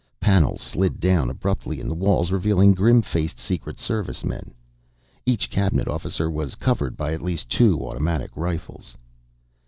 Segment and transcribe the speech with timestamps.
[0.19, 4.55] Panels slid down abruptly in the walls, revealing grim faced Secret Servicemen.
[5.27, 8.97] Each Cabinet officer was covered by at least two automatic rifles.